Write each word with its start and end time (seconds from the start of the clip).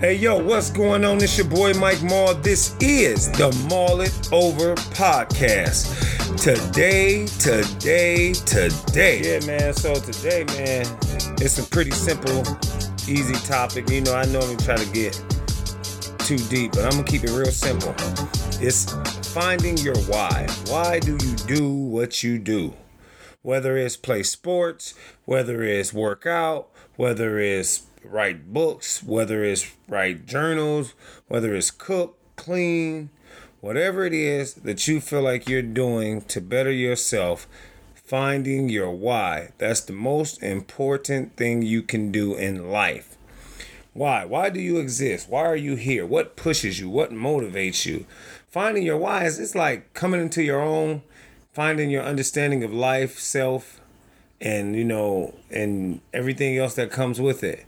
Hey 0.00 0.14
yo, 0.14 0.40
what's 0.40 0.70
going 0.70 1.04
on? 1.04 1.16
It's 1.16 1.36
your 1.36 1.48
boy 1.48 1.72
Mike 1.72 2.00
Maul. 2.04 2.32
This 2.34 2.76
is 2.78 3.32
the 3.32 3.50
Maul 3.68 4.00
It 4.00 4.28
Over 4.32 4.76
podcast. 4.94 5.90
Today, 6.40 7.26
today, 7.40 8.32
today. 8.32 9.20
Yeah, 9.24 9.44
man. 9.44 9.74
So 9.74 9.96
today, 9.96 10.44
man, 10.54 10.86
it's 11.40 11.58
a 11.58 11.68
pretty 11.68 11.90
simple, 11.90 12.42
easy 13.08 13.34
topic. 13.44 13.90
You 13.90 14.02
know, 14.02 14.14
I 14.14 14.24
normally 14.26 14.54
try 14.58 14.76
to 14.76 14.92
get 14.92 15.20
too 16.20 16.38
deep, 16.48 16.72
but 16.74 16.84
I'm 16.84 16.92
gonna 16.92 17.02
keep 17.02 17.24
it 17.24 17.32
real 17.32 17.46
simple. 17.46 17.92
It's 18.64 18.92
finding 19.32 19.78
your 19.78 19.96
why. 20.02 20.46
Why 20.68 21.00
do 21.00 21.18
you 21.20 21.34
do 21.48 21.68
what 21.68 22.22
you 22.22 22.38
do? 22.38 22.74
Whether 23.42 23.76
it's 23.76 23.96
play 23.96 24.22
sports, 24.22 24.94
whether 25.24 25.64
it's 25.64 25.92
work 25.92 26.24
out, 26.24 26.68
whether 26.94 27.40
it's 27.40 27.87
write 28.08 28.52
books, 28.52 29.02
whether 29.02 29.44
it's 29.44 29.74
write 29.86 30.26
journals, 30.26 30.94
whether 31.28 31.54
it's 31.54 31.70
cook, 31.70 32.16
clean, 32.36 33.10
whatever 33.60 34.04
it 34.04 34.12
is 34.12 34.54
that 34.54 34.88
you 34.88 35.00
feel 35.00 35.22
like 35.22 35.48
you're 35.48 35.62
doing 35.62 36.22
to 36.22 36.40
better 36.40 36.72
yourself, 36.72 37.46
finding 37.94 38.68
your 38.68 38.90
why. 38.90 39.50
That's 39.58 39.80
the 39.80 39.92
most 39.92 40.42
important 40.42 41.36
thing 41.36 41.62
you 41.62 41.82
can 41.82 42.10
do 42.10 42.34
in 42.34 42.70
life. 42.70 43.16
Why? 43.92 44.24
Why 44.24 44.50
do 44.50 44.60
you 44.60 44.78
exist? 44.78 45.28
Why 45.28 45.44
are 45.44 45.56
you 45.56 45.74
here? 45.74 46.06
What 46.06 46.36
pushes 46.36 46.78
you? 46.78 46.88
What 46.88 47.10
motivates 47.10 47.84
you? 47.84 48.06
Finding 48.48 48.84
your 48.84 48.96
why 48.96 49.24
is 49.24 49.38
it's 49.38 49.54
like 49.54 49.92
coming 49.92 50.20
into 50.20 50.42
your 50.42 50.60
own, 50.60 51.02
finding 51.52 51.90
your 51.90 52.04
understanding 52.04 52.62
of 52.62 52.72
life, 52.72 53.18
self, 53.18 53.80
and 54.40 54.76
you 54.76 54.84
know, 54.84 55.34
and 55.50 56.00
everything 56.14 56.56
else 56.56 56.74
that 56.74 56.92
comes 56.92 57.20
with 57.20 57.42
it 57.42 57.67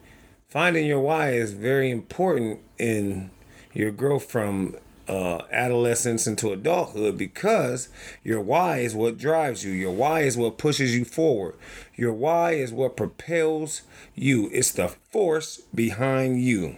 finding 0.51 0.85
your 0.85 1.01
why 1.01 1.31
is 1.31 1.53
very 1.53 1.91
important 1.91 2.61
in 2.77 3.31
your 3.73 3.93
growth 3.93 4.31
from 4.31 4.77
uh, 5.09 5.43
adolescence 5.51 6.27
into 6.27 6.53
adulthood 6.53 7.17
because 7.17 7.89
your 8.23 8.41
why 8.41 8.79
is 8.79 8.95
what 8.95 9.17
drives 9.17 9.65
you. 9.65 9.73
Your 9.73 9.93
why 9.93 10.21
is 10.21 10.37
what 10.37 10.59
pushes 10.59 10.97
you 10.97 11.05
forward. 11.05 11.55
Your 11.97 12.13
why 12.13 12.53
is 12.53 12.73
what 12.73 12.97
propels 12.97 13.83
you. 14.15 14.49
It's 14.53 14.73
the 14.73 14.89
force 14.89 15.63
behind 15.75 16.43
you. 16.43 16.77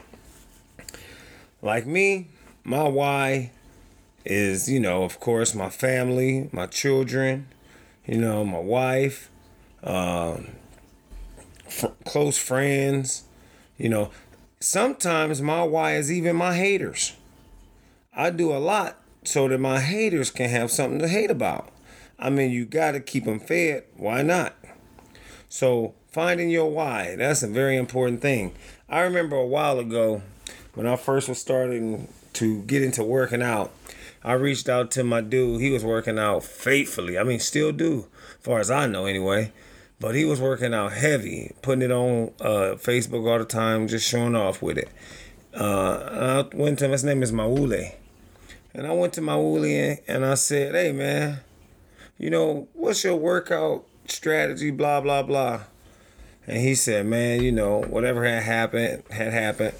Like 1.61 1.87
me, 1.87 2.29
my 2.65 2.89
why 2.89 3.53
is, 4.25 4.71
you 4.71 4.81
know, 4.81 5.03
of 5.05 5.19
course, 5.19 5.55
my 5.55 5.69
family, 5.71 6.49
my 6.53 6.67
children, 6.67 7.49
you 8.07 8.19
know, 8.19 8.45
my 8.45 8.61
wife, 8.61 9.31
um, 9.83 10.49
f- 11.67 11.93
close 12.05 12.39
friends, 12.39 13.25
you 13.77 13.89
know, 13.89 14.11
sometimes 14.61 15.43
my 15.43 15.63
why 15.63 15.97
is 15.97 16.13
even 16.13 16.37
my 16.37 16.55
haters. 16.55 17.15
I 18.15 18.31
do 18.31 18.53
a 18.53 18.59
lot 18.59 18.99
so 19.25 19.49
that 19.49 19.59
my 19.59 19.81
haters 19.81 20.31
can 20.31 20.51
have 20.51 20.71
something 20.71 20.99
to 20.99 21.09
hate 21.09 21.31
about. 21.31 21.71
I 22.19 22.31
mean, 22.31 22.51
you 22.51 22.65
got 22.65 22.93
to 22.93 23.01
keep 23.01 23.25
them 23.25 23.41
fed. 23.41 23.85
Why 23.97 24.23
not? 24.23 24.55
So, 25.49 25.95
finding 26.11 26.51
your 26.51 26.71
why, 26.71 27.17
that's 27.17 27.43
a 27.43 27.49
very 27.49 27.77
important 27.77 28.21
thing. 28.21 28.55
I 28.89 29.01
remember 29.01 29.37
a 29.37 29.47
while 29.47 29.79
ago 29.79 30.23
when 30.75 30.87
I 30.87 30.97
first 30.97 31.29
was 31.29 31.39
starting 31.39 32.09
to 32.35 32.63
get 32.63 32.83
into 32.83 33.03
working 33.03 33.43
out, 33.43 33.73
I 34.25 34.35
reached 34.35 34.69
out 34.69 34.91
to 34.93 35.05
my 35.05 35.21
dude. 35.21 35.61
He 35.61 35.71
was 35.71 35.85
working 35.85 36.19
out 36.19 36.45
faithfully. 36.45 37.19
I 37.19 37.25
mean, 37.25 37.41
still 37.41 37.73
do, 37.73 38.07
as 38.39 38.45
far 38.45 38.61
as 38.61 38.71
I 38.71 38.87
know, 38.87 39.07
anyway. 39.07 39.53
But 40.03 40.17
he 40.17 40.25
was 40.25 40.41
working 40.41 40.75
out 40.75 40.93
heavy, 40.93 41.53
putting 41.63 41.83
it 41.83 41.93
on 41.93 42.33
uh, 42.41 42.75
Facebook 42.75 43.25
all 43.31 43.39
the 43.39 43.45
time, 43.45 43.87
just 43.87 44.07
showing 44.07 44.35
off 44.35 44.61
with 44.61 44.77
it. 44.77 44.89
Uh, 45.55 46.45
I 46.53 46.57
went 46.57 46.81
to 46.81 46.87
him, 46.87 46.91
his 46.91 47.05
name 47.05 47.23
is 47.23 47.33
Maule. 47.33 47.93
And 48.75 48.87
I 48.87 48.93
went 48.93 49.13
to 49.13 49.21
Maule 49.21 49.65
and 49.65 50.25
I 50.25 50.35
said, 50.35 50.75
hey 50.75 50.91
man, 50.91 51.39
you 52.19 52.31
know, 52.31 52.67
what's 52.73 53.05
your 53.05 53.15
workout 53.15 53.87
strategy, 54.09 54.73
blah, 54.73 55.01
blah, 55.01 55.23
blah. 55.23 55.61
And 56.49 56.59
he 56.59 56.75
said, 56.75 57.07
man, 57.07 57.41
you 57.41 57.53
know, 57.53 57.83
whatever 57.83 58.25
had 58.25 58.43
happened, 58.43 59.05
had 59.09 59.33
happened. 59.33 59.75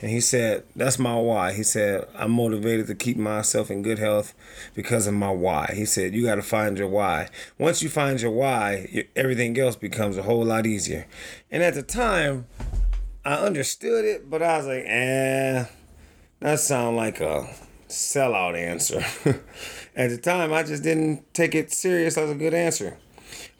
And 0.00 0.10
he 0.10 0.20
said, 0.20 0.64
That's 0.74 0.98
my 0.98 1.14
why. 1.16 1.52
He 1.52 1.62
said, 1.62 2.06
I'm 2.14 2.32
motivated 2.32 2.86
to 2.88 2.94
keep 2.94 3.16
myself 3.16 3.70
in 3.70 3.82
good 3.82 3.98
health 3.98 4.34
because 4.74 5.06
of 5.06 5.14
my 5.14 5.30
why. 5.30 5.72
He 5.74 5.84
said, 5.84 6.14
You 6.14 6.24
got 6.24 6.36
to 6.36 6.42
find 6.42 6.78
your 6.78 6.88
why. 6.88 7.28
Once 7.58 7.82
you 7.82 7.88
find 7.88 8.20
your 8.20 8.30
why, 8.30 9.06
everything 9.16 9.58
else 9.58 9.76
becomes 9.76 10.16
a 10.16 10.22
whole 10.22 10.44
lot 10.44 10.66
easier. 10.66 11.06
And 11.50 11.62
at 11.62 11.74
the 11.74 11.82
time, 11.82 12.46
I 13.24 13.34
understood 13.34 14.04
it, 14.04 14.28
but 14.28 14.42
I 14.42 14.58
was 14.58 14.66
like, 14.66 14.84
Eh, 14.86 15.64
that 16.40 16.60
sounds 16.60 16.96
like 16.96 17.20
a 17.20 17.48
sellout 17.88 18.58
answer. 18.58 19.04
at 19.96 20.10
the 20.10 20.18
time, 20.18 20.52
I 20.52 20.62
just 20.62 20.82
didn't 20.82 21.32
take 21.34 21.54
it 21.54 21.72
serious 21.72 22.18
as 22.18 22.30
a 22.30 22.34
good 22.34 22.54
answer. 22.54 22.98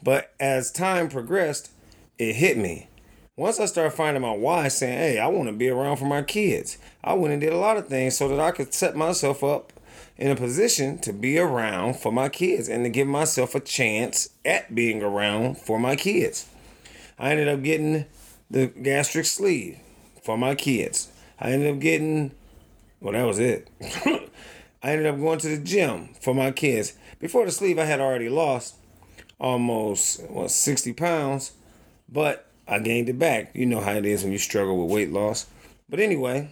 But 0.03 0.33
as 0.39 0.71
time 0.71 1.09
progressed, 1.09 1.71
it 2.17 2.33
hit 2.35 2.57
me 2.57 2.89
once 3.37 3.59
I 3.59 3.65
started 3.65 3.91
finding 3.91 4.21
my 4.21 4.31
why, 4.31 4.69
saying, 4.69 4.97
hey, 4.97 5.19
I 5.19 5.27
want 5.27 5.47
to 5.49 5.53
be 5.53 5.69
around 5.69 5.97
for 5.97 6.05
my 6.05 6.21
kids, 6.21 6.77
I 7.03 7.13
went 7.13 7.33
and 7.33 7.41
did 7.41 7.51
a 7.51 7.57
lot 7.57 7.77
of 7.77 7.87
things 7.87 8.17
so 8.17 8.29
that 8.29 8.39
I 8.39 8.51
could 8.51 8.73
set 8.73 8.95
myself 8.95 9.43
up 9.43 9.73
in 10.17 10.31
a 10.31 10.35
position 10.35 10.97
to 10.99 11.11
be 11.11 11.37
around 11.37 11.97
for 11.97 12.11
my 12.11 12.29
kids 12.29 12.69
and 12.69 12.85
to 12.85 12.89
give 12.89 13.07
myself 13.07 13.53
a 13.53 13.59
chance 13.59 14.29
at 14.45 14.73
being 14.73 15.03
around 15.03 15.57
for 15.57 15.77
my 15.77 15.97
kids. 15.97 16.47
I 17.19 17.31
ended 17.31 17.49
up 17.49 17.61
getting 17.61 18.05
the 18.49 18.67
gastric 18.67 19.25
sleeve 19.25 19.79
for 20.23 20.37
my 20.37 20.55
kids. 20.55 21.11
I 21.39 21.51
ended 21.51 21.73
up 21.73 21.81
getting, 21.81 22.31
well, 23.01 23.13
that 23.13 23.23
was 23.23 23.39
it. 23.39 23.69
I 24.81 24.91
ended 24.91 25.07
up 25.07 25.17
going 25.17 25.39
to 25.39 25.49
the 25.49 25.61
gym 25.61 26.13
for 26.21 26.33
my 26.33 26.51
kids. 26.51 26.93
Before 27.19 27.45
the 27.45 27.51
sleeve, 27.51 27.79
I 27.79 27.85
had 27.85 27.99
already 27.99 28.29
lost 28.29 28.75
almost 29.39 30.23
what 30.29 30.51
60 30.51 30.93
pounds, 30.93 31.51
but 32.07 32.44
I 32.67 32.79
gained 32.79 33.09
it 33.09 33.19
back. 33.19 33.51
You 33.53 33.65
know 33.65 33.81
how 33.81 33.93
it 33.93 34.05
is 34.05 34.23
when 34.23 34.31
you 34.31 34.37
struggle 34.37 34.83
with 34.83 34.93
weight 34.93 35.11
loss. 35.11 35.45
But 35.87 35.99
anyway, 35.99 36.49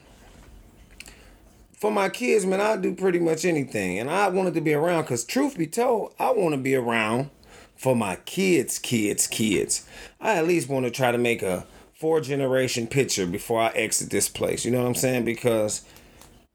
for 1.74 1.92
my 1.92 2.10
kids, 2.10 2.46
man, 2.46 2.62
I'll 2.62 2.80
do 2.80 2.94
pretty 2.94 3.20
much 3.20 3.46
anything. 3.46 4.00
And 4.00 4.10
I 4.10 4.28
wanted 4.30 4.54
to 4.54 4.62
be 4.62 4.74
around 4.74 5.04
because, 5.04 5.24
truth 5.24 5.58
be 5.58 5.68
told, 5.68 6.14
I 6.20 6.32
want 6.32 6.54
to 6.54 6.62
be 6.62 6.76
around 6.76 7.30
for 7.76 7.96
my 7.96 8.16
kids, 8.18 8.80
kids, 8.80 9.28
kids. 9.28 9.86
I 10.22 10.36
at 10.36 10.48
least 10.48 10.70
want 10.70 10.86
to 10.86 10.92
try 10.92 11.12
to 11.12 11.18
make 11.18 11.42
a 11.42 11.66
four 11.94 12.22
generation 12.22 12.88
picture 12.88 13.26
before 13.26 13.62
I 13.62 13.68
exit 13.70 14.10
this 14.10 14.30
place. 14.30 14.66
You 14.66 14.72
know 14.72 14.82
what 14.82 14.88
I'm 14.88 14.96
saying? 14.96 15.26
Because, 15.26 15.84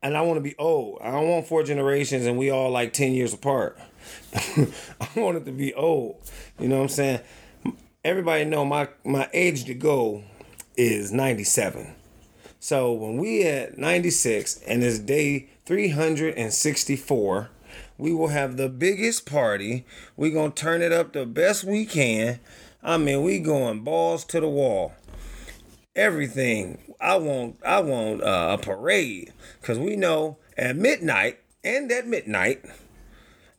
and 0.03 0.17
I 0.17 0.21
want 0.23 0.37
to 0.37 0.43
be 0.43 0.55
old. 0.59 0.99
I 1.03 1.11
don't 1.11 1.29
want 1.29 1.47
four 1.47 1.63
generations 1.63 2.27
and 2.27 2.39
we 2.39 2.51
all 2.51 2.71
like 2.71 2.93
10 2.93 3.13
years 3.13 3.33
apart. 3.33 3.79
I 4.35 5.09
want 5.17 5.37
it 5.37 5.45
to 5.47 5.53
be 5.53 5.75
old. 5.75 6.21
You 6.59 6.69
know 6.69 6.77
what 6.77 6.83
I'm 6.83 6.89
saying? 6.89 7.21
Everybody 8.04 8.44
know 8.44 8.64
my 8.64 8.88
my 9.04 9.28
age 9.32 9.64
to 9.64 9.75
go 9.75 10.25
is 10.76 11.12
97. 11.12 11.94
So 12.60 12.92
when 12.92 13.19
we 13.19 13.44
at 13.44 13.78
96 13.78 14.60
and 14.66 14.82
it's 14.82 14.98
day 14.98 15.48
364, 15.66 17.50
we 17.97 18.12
will 18.12 18.28
have 18.28 18.56
the 18.56 18.69
biggest 18.69 19.26
party. 19.26 19.84
We 20.16 20.31
gonna 20.31 20.50
turn 20.53 20.82
it 20.82 20.92
up 20.92 21.12
the 21.12 21.26
best 21.26 21.64
we 21.64 21.84
can. 21.84 22.41
I 22.82 22.97
mean, 22.97 23.22
we 23.22 23.41
going 23.41 23.82
balls 23.82 24.25
to 24.26 24.41
the 24.41 24.48
wall. 24.48 24.92
Everything. 25.97 26.94
I 27.00 27.16
want 27.16 27.59
I 27.65 27.80
want 27.80 28.22
uh, 28.22 28.56
a 28.59 28.62
parade 28.62 29.32
because 29.60 29.78
we 29.78 29.97
know 29.97 30.38
at 30.56 30.76
midnight 30.76 31.41
and 31.65 31.91
at 31.91 32.06
midnight 32.06 32.65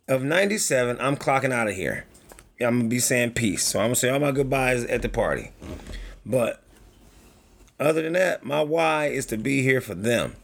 of 0.08 0.24
97, 0.24 0.98
I'm 1.00 1.18
clocking 1.18 1.52
out 1.52 1.68
of 1.68 1.76
here. 1.76 2.06
I'm 2.62 2.78
gonna 2.78 2.90
be 2.90 3.00
saying 3.00 3.32
peace. 3.32 3.64
So 3.64 3.80
I'm 3.80 3.86
gonna 3.86 3.96
say 3.96 4.10
all 4.10 4.20
my 4.20 4.32
goodbyes 4.32 4.84
at 4.86 5.02
the 5.02 5.10
party. 5.10 5.52
But 6.26 6.62
other 7.80 8.02
than 8.02 8.14
that, 8.14 8.44
my 8.44 8.62
why 8.62 9.08
is 9.08 9.26
to 9.28 9.38
be 9.38 9.64
here 9.64 9.82
for 9.82 9.96
them. 9.96 10.36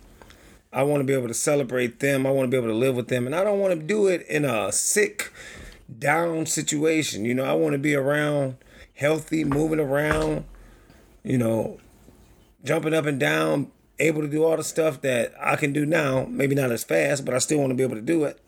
I 0.71 0.83
want 0.83 1.01
to 1.01 1.05
be 1.05 1.13
able 1.13 1.27
to 1.27 1.33
celebrate 1.33 1.99
them. 1.99 2.25
I 2.25 2.31
want 2.31 2.47
to 2.47 2.51
be 2.51 2.57
able 2.57 2.67
to 2.67 2.77
live 2.77 2.95
with 2.95 3.07
them. 3.07 3.25
And 3.25 3.35
I 3.35 3.43
don't 3.43 3.59
want 3.59 3.79
to 3.79 3.85
do 3.85 4.07
it 4.07 4.25
in 4.27 4.43
a 4.43 4.71
sick, 4.71 5.31
down 5.99 6.45
situation. 6.45 7.23
You 7.23 7.33
know, 7.33 7.45
I 7.45 7.53
want 7.53 7.73
to 7.73 7.77
be 7.77 7.95
around 7.95 8.57
healthy, 8.93 9.43
moving 9.43 9.79
around, 9.79 10.45
you 11.23 11.37
know, 11.37 11.79
jumping 12.63 12.93
up 12.93 13.05
and 13.05 13.19
down, 13.19 13.71
able 13.99 14.21
to 14.21 14.27
do 14.27 14.43
all 14.43 14.57
the 14.57 14.63
stuff 14.63 15.01
that 15.01 15.33
I 15.39 15.55
can 15.55 15.71
do 15.71 15.85
now. 15.85 16.25
Maybe 16.29 16.55
not 16.55 16.71
as 16.71 16.83
fast, 16.83 17.23
but 17.23 17.33
I 17.33 17.37
still 17.37 17.59
want 17.59 17.71
to 17.71 17.75
be 17.75 17.83
able 17.83 17.95
to 17.95 18.01
do 18.01 18.25
it. 18.25 18.39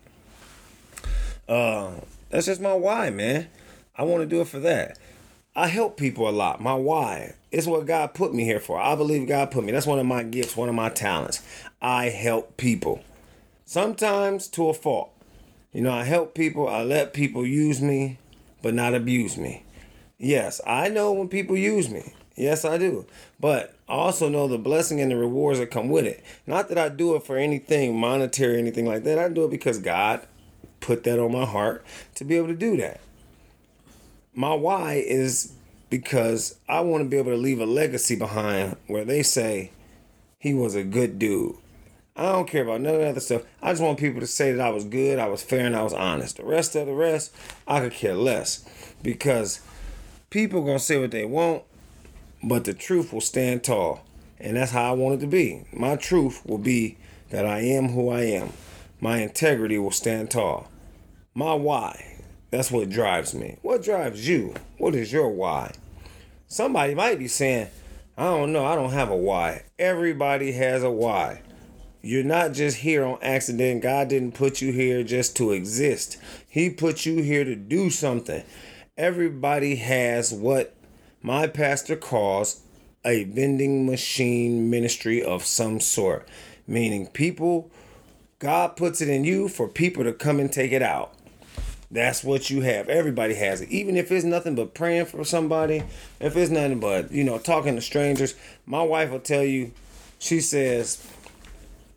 Uh, 1.47 1.91
that's 2.29 2.47
just 2.47 2.59
my 2.59 2.73
why, 2.73 3.09
man. 3.09 3.47
I 3.97 4.03
want 4.03 4.21
to 4.21 4.27
do 4.27 4.41
it 4.41 4.47
for 4.47 4.59
that. 4.59 4.99
I 5.55 5.67
help 5.67 5.97
people 5.97 6.29
a 6.29 6.31
lot. 6.31 6.61
My 6.61 6.75
why. 6.75 7.33
It's 7.51 7.65
what 7.65 7.87
God 7.87 8.13
put 8.13 8.33
me 8.33 8.43
here 8.43 8.59
for. 8.59 8.79
I 8.79 8.95
believe 8.95 9.27
God 9.27 9.49
put 9.49 9.63
me. 9.63 9.71
That's 9.71 9.87
one 9.87 9.97
of 9.97 10.05
my 10.05 10.21
gifts, 10.21 10.55
one 10.55 10.69
of 10.69 10.75
my 10.75 10.89
talents. 10.89 11.41
I 11.81 12.09
help 12.09 12.57
people. 12.57 13.03
Sometimes 13.65 14.47
to 14.49 14.69
a 14.69 14.73
fault. 14.73 15.11
You 15.73 15.81
know, 15.81 15.91
I 15.91 16.03
help 16.03 16.35
people, 16.35 16.67
I 16.67 16.83
let 16.83 17.13
people 17.13 17.45
use 17.45 17.81
me, 17.81 18.19
but 18.61 18.73
not 18.73 18.93
abuse 18.93 19.37
me. 19.37 19.63
Yes, 20.17 20.61
I 20.65 20.89
know 20.89 21.11
when 21.11 21.27
people 21.27 21.57
use 21.57 21.89
me. 21.89 22.13
Yes, 22.35 22.63
I 22.63 22.77
do. 22.77 23.05
But 23.39 23.75
I 23.89 23.93
also 23.93 24.29
know 24.29 24.47
the 24.47 24.57
blessing 24.59 25.01
and 25.01 25.11
the 25.11 25.17
rewards 25.17 25.59
that 25.59 25.71
come 25.71 25.89
with 25.89 26.05
it. 26.05 26.23
Not 26.45 26.69
that 26.69 26.77
I 26.77 26.89
do 26.89 27.15
it 27.15 27.23
for 27.23 27.37
anything 27.37 27.99
monetary, 27.99 28.59
anything 28.59 28.85
like 28.85 29.03
that. 29.05 29.17
I 29.17 29.29
do 29.29 29.45
it 29.45 29.51
because 29.51 29.79
God 29.79 30.25
put 30.79 31.03
that 31.03 31.19
on 31.19 31.31
my 31.31 31.45
heart 31.45 31.83
to 32.15 32.23
be 32.23 32.37
able 32.37 32.47
to 32.47 32.55
do 32.55 32.77
that. 32.77 33.01
My 34.37 34.53
why 34.53 35.01
is 35.03 35.53
because 35.89 36.59
I 36.69 36.81
want 36.81 37.03
to 37.03 37.09
be 37.09 37.17
able 37.17 37.31
to 37.31 37.37
leave 37.37 37.59
a 37.59 37.65
legacy 37.65 38.15
behind 38.15 38.77
where 38.85 39.03
they 39.03 39.23
say 39.23 39.71
he 40.37 40.53
was 40.53 40.75
a 40.75 40.83
good 40.83 41.17
dude. 41.17 41.55
I 42.15 42.33
don't 42.33 42.47
care 42.47 42.61
about 42.61 42.81
none 42.81 42.93
of 42.93 43.01
that 43.01 43.09
other 43.09 43.19
stuff. 43.19 43.41
I 43.63 43.71
just 43.71 43.81
want 43.81 43.97
people 43.97 44.19
to 44.19 44.27
say 44.27 44.51
that 44.51 44.63
I 44.63 44.69
was 44.69 44.83
good, 44.83 45.17
I 45.17 45.27
was 45.27 45.41
fair, 45.41 45.65
and 45.65 45.75
I 45.75 45.81
was 45.81 45.91
honest. 45.91 46.37
The 46.37 46.45
rest 46.45 46.75
of 46.75 46.85
the 46.85 46.93
rest, 46.93 47.33
I 47.67 47.79
could 47.79 47.93
care 47.93 48.13
less. 48.13 48.63
Because 49.01 49.59
people 50.29 50.63
gonna 50.63 50.77
say 50.77 50.99
what 50.99 51.09
they 51.09 51.25
want, 51.25 51.63
but 52.43 52.63
the 52.63 52.75
truth 52.75 53.11
will 53.11 53.21
stand 53.21 53.63
tall. 53.63 54.05
And 54.39 54.55
that's 54.55 54.71
how 54.71 54.91
I 54.91 54.95
want 54.95 55.15
it 55.15 55.21
to 55.21 55.27
be. 55.31 55.65
My 55.73 55.95
truth 55.95 56.45
will 56.45 56.59
be 56.59 56.97
that 57.31 57.47
I 57.47 57.61
am 57.61 57.89
who 57.89 58.09
I 58.09 58.21
am. 58.25 58.53
My 59.01 59.17
integrity 59.17 59.79
will 59.79 59.89
stand 59.89 60.29
tall. 60.29 60.69
My 61.33 61.55
why, 61.55 62.16
that's 62.49 62.71
what 62.71 62.89
drives 62.89 63.33
me. 63.33 63.57
What 63.61 63.83
drives 63.83 64.27
you? 64.27 64.53
What 64.77 64.95
is 64.95 65.11
your 65.11 65.29
why? 65.29 65.73
Somebody 66.47 66.95
might 66.95 67.19
be 67.19 67.27
saying, 67.27 67.67
I 68.17 68.23
don't 68.23 68.53
know, 68.53 68.65
I 68.65 68.75
don't 68.75 68.93
have 68.93 69.09
a 69.09 69.15
why. 69.15 69.63
Everybody 69.77 70.53
has 70.53 70.81
a 70.83 70.89
why. 70.89 71.41
You're 72.01 72.23
not 72.23 72.53
just 72.53 72.77
here 72.77 73.03
on 73.03 73.17
accident. 73.21 73.83
God 73.83 74.07
didn't 74.07 74.33
put 74.33 74.61
you 74.61 74.71
here 74.71 75.03
just 75.03 75.35
to 75.37 75.51
exist. 75.51 76.17
He 76.47 76.69
put 76.69 77.05
you 77.05 77.21
here 77.21 77.43
to 77.43 77.55
do 77.55 77.89
something. 77.89 78.43
Everybody 78.95 79.75
has 79.75 80.31
what 80.31 80.73
my 81.21 81.47
pastor 81.47 81.97
calls 81.97 82.61
a 83.03 83.25
vending 83.25 83.85
machine 83.85 84.69
ministry 84.69 85.21
of 85.21 85.45
some 85.45 85.79
sort, 85.79 86.27
meaning 86.65 87.07
people, 87.07 87.69
God 88.39 88.75
puts 88.77 89.01
it 89.01 89.09
in 89.09 89.23
you 89.23 89.47
for 89.47 89.67
people 89.67 90.03
to 90.03 90.13
come 90.13 90.39
and 90.39 90.51
take 90.51 90.71
it 90.71 90.81
out. 90.81 91.13
That's 91.89 92.23
what 92.23 92.49
you 92.49 92.61
have. 92.61 92.89
Everybody 92.89 93.35
has 93.35 93.61
it. 93.61 93.69
Even 93.69 93.95
if 93.95 94.11
it's 94.11 94.25
nothing 94.25 94.55
but 94.55 94.73
praying 94.73 95.05
for 95.05 95.23
somebody, 95.23 95.83
if 96.19 96.35
it's 96.35 96.51
nothing 96.51 96.79
but, 96.79 97.11
you 97.11 97.23
know, 97.23 97.37
talking 97.37 97.75
to 97.75 97.81
strangers. 97.81 98.35
My 98.65 98.83
wife 98.83 99.11
will 99.11 99.19
tell 99.19 99.43
you, 99.43 99.71
she 100.19 100.41
says, 100.41 101.05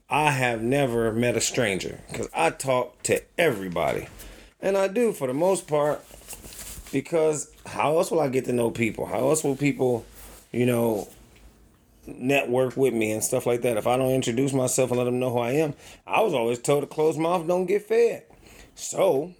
I 0.08 0.30
have 0.30 0.62
never 0.62 1.12
met 1.12 1.36
a 1.36 1.40
stranger 1.40 2.00
because 2.08 2.28
I 2.34 2.50
talk 2.50 3.02
to 3.04 3.22
everybody. 3.36 4.08
And 4.60 4.76
I 4.76 4.88
do 4.88 5.12
for 5.12 5.26
the 5.26 5.34
most 5.34 5.66
part 5.66 6.04
because 6.92 7.50
how 7.66 7.96
else 7.96 8.10
will 8.10 8.20
I 8.20 8.28
get 8.28 8.44
to 8.44 8.52
know 8.52 8.70
people? 8.70 9.06
How 9.06 9.28
else 9.28 9.42
will 9.42 9.56
people, 9.56 10.04
you 10.52 10.66
know, 10.66 11.08
network 12.06 12.76
with 12.76 12.94
me 12.94 13.10
and 13.12 13.24
stuff 13.24 13.46
like 13.46 13.62
that? 13.62 13.76
If 13.76 13.86
I 13.86 13.96
don't 13.96 14.12
introduce 14.12 14.52
myself 14.52 14.90
and 14.90 14.98
let 14.98 15.04
them 15.04 15.18
know 15.18 15.30
who 15.30 15.38
I 15.38 15.52
am, 15.52 15.74
I 16.06 16.20
was 16.20 16.34
always 16.34 16.58
told 16.60 16.84
a 16.84 16.86
closed 16.86 17.18
mouth 17.18 17.46
don't 17.46 17.66
get 17.66 17.82
fed. 17.82 18.24
So 18.74 19.34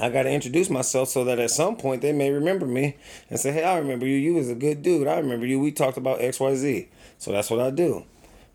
I 0.00 0.10
got 0.10 0.24
to 0.24 0.30
introduce 0.30 0.70
myself 0.70 1.08
so 1.08 1.22
that 1.24 1.38
at 1.38 1.50
some 1.50 1.76
point 1.76 2.02
they 2.02 2.12
may 2.12 2.30
remember 2.30 2.66
me 2.66 2.96
and 3.30 3.38
say, 3.38 3.52
hey, 3.52 3.62
I 3.62 3.78
remember 3.78 4.06
you. 4.06 4.16
You 4.16 4.34
was 4.34 4.50
a 4.50 4.54
good 4.54 4.82
dude. 4.82 5.06
I 5.06 5.18
remember 5.18 5.46
you. 5.46 5.60
We 5.60 5.70
talked 5.70 5.96
about 5.96 6.18
XYZ. 6.18 6.88
So 7.18 7.30
that's 7.30 7.48
what 7.48 7.60
I 7.60 7.70
do. 7.70 8.04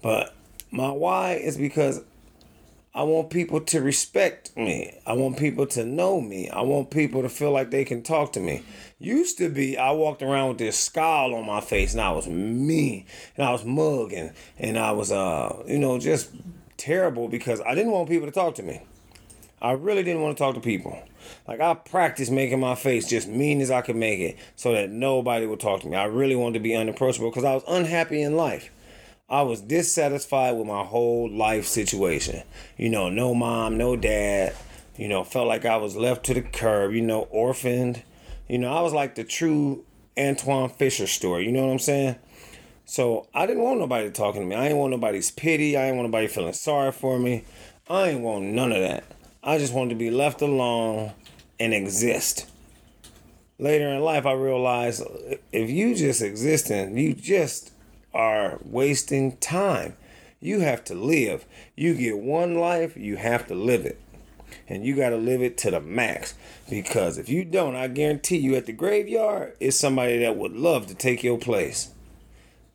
But 0.01 0.36
my 0.69 0.91
why 0.91 1.33
is 1.33 1.57
because 1.57 2.03
I 2.94 3.03
want 3.03 3.30
people 3.30 3.62
to 3.62 3.81
respect 3.81 4.57
me. 4.57 5.00
I 5.06 5.13
want 5.13 5.38
people 5.38 5.65
to 5.68 5.86
know 5.86 6.19
me. 6.19 6.50
I 6.50 6.62
want 6.62 6.91
people 6.91 7.21
to 7.21 7.30
feel 7.30 7.51
like 7.51 7.71
they 7.71 7.86
can 7.86 8.01
talk 8.01 8.33
to 8.33 8.41
me. 8.41 8.63
Used 9.00 9.38
to 9.38 9.47
be, 9.47 9.77
I 9.77 9.91
walked 9.91 10.21
around 10.21 10.50
with 10.50 10.57
this 10.57 10.77
scowl 10.77 11.33
on 11.36 11.45
my 11.45 11.62
face 11.62 11.94
and 11.94 12.01
I 12.01 12.12
was 12.12 12.27
mean 12.27 13.06
and 13.38 13.45
I 13.45 13.51
was 13.51 13.63
mugging 13.63 14.31
and 14.57 14.77
I 14.77 14.91
was, 14.91 15.12
uh, 15.12 15.63
you 15.68 15.80
know, 15.80 16.00
just 16.00 16.31
terrible 16.75 17.30
because 17.30 17.62
I 17.62 17.75
didn't 17.75 17.91
want 17.91 18.09
people 18.09 18.27
to 18.27 18.33
talk 18.33 18.56
to 18.56 18.63
me. 18.63 18.81
I 19.62 19.72
really 19.72 20.04
didn't 20.04 20.22
want 20.22 20.38
to 20.38 20.44
talk 20.44 20.56
to 20.56 20.62
people. 20.62 21.02
Like 21.48 21.60
I 21.60 21.74
practiced 21.74 22.32
making 22.32 22.60
my 22.60 22.76
face 22.76 23.08
just 23.08 23.28
mean 23.28 23.62
as 23.62 23.72
I 23.72 23.82
could 23.82 23.96
make 23.96 24.20
it 24.20 24.38
so 24.56 24.74
that 24.74 24.90
nobody 24.90 25.46
would 25.46 25.60
talk 25.60 25.82
to 25.82 25.88
me. 25.88 25.98
I 25.98 26.06
really 26.06 26.36
wanted 26.36 26.60
to 26.60 26.64
be 26.64 26.76
unapproachable 26.76 27.30
because 27.30 27.44
I 27.44 27.54
was 27.54 27.64
unhappy 27.68 28.22
in 28.22 28.36
life. 28.36 28.72
I 29.30 29.44
was 29.44 29.62
dissatisfied 29.62 30.56
with 30.56 30.66
my 30.66 30.84
whole 30.84 31.30
life 31.30 31.68
situation. 31.68 32.44
You 32.78 32.90
know, 32.90 33.10
no 33.10 33.36
mom, 33.36 33.78
no 33.78 33.96
dad. 33.96 34.56
You 34.98 35.08
know, 35.08 35.24
felt 35.24 35.48
like 35.48 35.66
I 35.66 35.78
was 35.78 35.96
left 35.96 36.26
to 36.26 36.34
the 36.34 36.42
curb, 36.42 36.94
you 36.94 37.02
know, 37.02 37.22
orphaned. 37.30 38.04
You 38.48 38.58
know, 38.58 38.74
I 38.74 38.82
was 38.82 38.92
like 38.92 39.16
the 39.16 39.24
true 39.24 39.86
Antwone 40.18 40.70
Fisher 40.70 41.08
story. 41.08 41.46
You 41.46 41.52
know 41.52 41.66
what 41.66 41.72
I'm 41.72 41.80
saying? 41.80 42.16
So 42.86 43.28
I 43.36 43.46
didn't 43.46 43.62
want 43.62 43.80
nobody 43.80 44.10
talking 44.10 44.42
to 44.42 44.48
me. 44.48 44.56
I 44.56 44.64
didn't 44.64 44.80
want 44.80 44.92
nobody's 44.92 45.30
pity. 45.30 45.78
I 45.78 45.86
didn't 45.86 45.98
want 45.98 46.10
nobody 46.10 46.28
feeling 46.28 46.54
sorry 46.54 46.92
for 46.92 47.20
me. 47.20 47.44
I 47.88 48.10
ain't 48.10 48.22
want 48.22 48.46
none 48.46 48.72
of 48.72 48.82
that. 48.82 49.04
I 49.41 49.57
just 49.57 49.74
wanted 49.74 49.91
to 49.91 49.95
be 49.95 50.12
left 50.12 50.41
alone 50.41 51.13
and 51.62 51.74
exist. 51.74 52.50
Later 53.57 53.88
in 53.88 54.01
life, 54.01 54.25
I 54.25 54.33
realized 54.33 55.01
if 55.53 55.69
you 55.69 55.95
just 55.95 56.21
existing, 56.21 56.97
you 56.97 57.13
just 57.13 57.71
are 58.13 58.59
wasting 58.65 59.38
time. 59.38 59.95
You 60.41 60.59
have 60.59 60.83
to 60.86 60.94
live. 60.94 61.45
You 61.77 61.94
get 61.94 62.18
one 62.18 62.56
life, 62.56 62.97
you 62.97 63.15
have 63.15 63.47
to 63.47 63.56
live 63.56 63.86
it. 63.86 64.01
And 64.68 64.83
you 64.83 64.95
got 64.95 65.09
to 65.09 65.18
live 65.18 65.41
it 65.41 65.57
to 65.59 65.71
the 65.71 65.80
max. 65.80 66.33
Because 66.69 67.18
if 67.18 67.30
you 67.30 67.45
don't, 67.45 67.77
I 67.77 67.88
guarantee 67.88 68.38
you 68.38 68.56
at 68.56 68.65
the 68.65 68.74
graveyard 68.74 69.56
is 69.62 69.80
somebody 69.80 70.19
that 70.19 70.36
would 70.36 70.53
love 70.53 70.88
to 70.88 70.95
take 70.95 71.24
your 71.24 71.38
place. 71.38 71.94